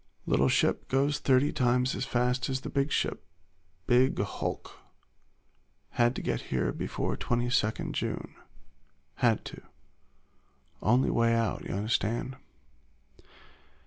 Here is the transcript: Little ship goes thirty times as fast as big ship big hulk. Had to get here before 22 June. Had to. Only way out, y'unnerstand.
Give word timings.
Little 0.25 0.49
ship 0.49 0.87
goes 0.87 1.19
thirty 1.19 1.51
times 1.53 1.93
as 1.93 2.05
fast 2.07 2.49
as 2.49 2.59
big 2.59 2.91
ship 2.91 3.23
big 3.85 4.19
hulk. 4.19 4.79
Had 5.91 6.15
to 6.15 6.23
get 6.23 6.41
here 6.49 6.71
before 6.73 7.15
22 7.15 7.71
June. 7.91 8.33
Had 9.17 9.45
to. 9.45 9.61
Only 10.81 11.11
way 11.11 11.35
out, 11.35 11.63
y'unnerstand. 11.65 12.35